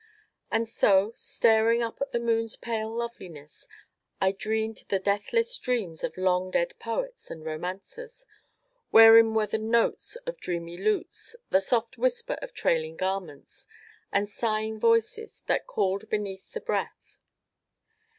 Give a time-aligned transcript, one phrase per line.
[0.51, 3.67] And so, staring up at the moon's pale loveliness,
[4.19, 8.25] I dreamed the deathless dreams of long dead poets and romancers,
[8.89, 13.67] wherein were the notes of dreamy lutes, the soft whisper of trailing garments,
[14.11, 17.19] and sighing voices that called beneath the breath.